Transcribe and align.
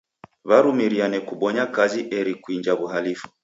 W'arumiriane 0.49 1.17
kubonyanya 1.27 1.65
kazi 1.75 1.99
eri 2.17 2.33
kuinja 2.41 2.71
w'uhalifu. 2.79 3.27